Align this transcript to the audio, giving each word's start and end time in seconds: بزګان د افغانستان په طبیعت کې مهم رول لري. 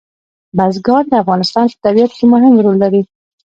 بزګان 0.57 1.03
د 1.11 1.13
افغانستان 1.23 1.65
په 1.71 1.77
طبیعت 1.85 2.11
کې 2.17 2.25
مهم 2.33 2.53
رول 2.63 2.75
لري. 2.83 3.01